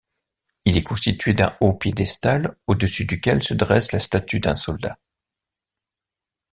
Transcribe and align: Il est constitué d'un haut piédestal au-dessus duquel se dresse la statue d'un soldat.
Il 0.65 0.77
est 0.77 0.81
constitué 0.83 1.33
d'un 1.35 1.55
haut 1.59 1.73
piédestal 1.75 2.57
au-dessus 2.65 3.05
duquel 3.05 3.43
se 3.43 3.53
dresse 3.53 3.91
la 3.91 3.99
statue 3.99 4.39
d'un 4.39 4.55
soldat. 4.55 4.97